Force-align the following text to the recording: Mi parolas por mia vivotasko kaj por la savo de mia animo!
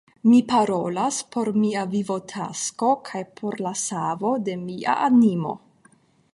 Mi 0.29 0.37
parolas 0.51 1.19
por 1.35 1.51
mia 1.65 1.83
vivotasko 1.91 2.91
kaj 3.11 3.23
por 3.41 3.61
la 3.67 3.77
savo 3.85 4.35
de 4.49 4.59
mia 4.67 4.99
animo! 5.09 5.57